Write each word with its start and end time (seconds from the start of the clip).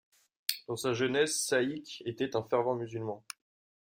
Dans 0.67 0.77
sa 0.77 0.95
jeunesse, 0.95 1.45
Shaikh 1.47 2.01
était 2.07 2.35
un 2.35 2.41
fervent 2.41 2.73
musulman. 2.73 3.23